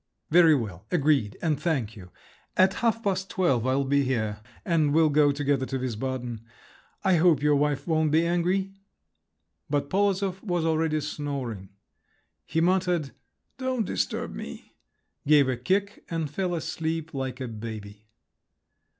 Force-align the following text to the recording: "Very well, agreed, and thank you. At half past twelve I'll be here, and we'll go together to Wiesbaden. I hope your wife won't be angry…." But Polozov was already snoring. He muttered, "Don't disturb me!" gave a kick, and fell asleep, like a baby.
"Very 0.31 0.55
well, 0.55 0.87
agreed, 0.89 1.37
and 1.43 1.59
thank 1.61 1.95
you. 1.95 2.09
At 2.57 2.73
half 2.81 3.03
past 3.03 3.29
twelve 3.29 3.67
I'll 3.67 3.83
be 3.83 4.01
here, 4.03 4.39
and 4.65 4.95
we'll 4.95 5.09
go 5.11 5.31
together 5.31 5.67
to 5.67 5.77
Wiesbaden. 5.77 6.41
I 7.03 7.17
hope 7.17 7.43
your 7.43 7.55
wife 7.55 7.85
won't 7.85 8.09
be 8.09 8.25
angry…." 8.25 8.73
But 9.69 9.91
Polozov 9.91 10.41
was 10.41 10.65
already 10.65 11.01
snoring. 11.01 11.69
He 12.47 12.59
muttered, 12.61 13.11
"Don't 13.59 13.85
disturb 13.85 14.33
me!" 14.33 14.73
gave 15.27 15.47
a 15.47 15.55
kick, 15.55 16.03
and 16.09 16.31
fell 16.31 16.55
asleep, 16.55 17.13
like 17.13 17.39
a 17.39 17.47
baby. 17.47 18.07